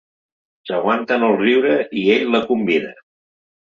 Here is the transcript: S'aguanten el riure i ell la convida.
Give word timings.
S'aguanten 0.69 1.27
el 1.29 1.39
riure 1.43 1.77
i 2.05 2.09
ell 2.19 2.29
la 2.39 2.45
convida. 2.53 2.95